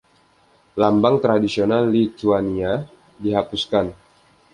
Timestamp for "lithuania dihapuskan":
1.93-3.85